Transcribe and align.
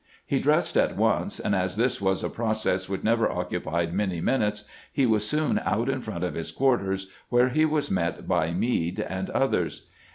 He 0.25 0.39
dressed 0.39 0.77
at 0.77 0.97
once, 0.97 1.39
and 1.39 1.53
as 1.53 1.75
this 1.75 2.01
was 2.01 2.23
a 2.23 2.29
process 2.31 2.89
which 2.89 3.03
never 3.03 3.29
occupied 3.31 3.93
many 3.93 4.19
minutes, 4.19 4.63
he 4.91 5.05
was 5.05 5.29
soon 5.29 5.61
out 5.63 5.89
in 5.89 6.01
front 6.01 6.23
of 6.23 6.33
his 6.33 6.51
quarters, 6.51 7.11
where 7.29 7.49
he 7.49 7.65
was 7.65 7.91
met 7.91 8.27
by 8.27 8.51
Meade 8.51 8.99
and 8.99 9.29
others. 9.29 9.89